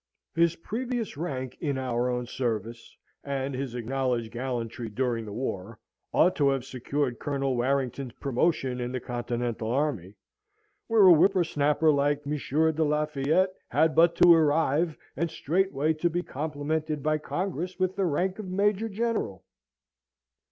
[0.33, 5.77] His previous rank in our own service, and his acknowledged gallantry during the war,
[6.11, 10.15] ought to have secured Colonel Warrington's promotion in the Continental army,
[10.87, 12.35] where a whipper snapper like M.
[12.35, 18.05] de Lafayette had but to arrive and straightway to be complimented by Congress with the
[18.07, 19.45] rank of Major General.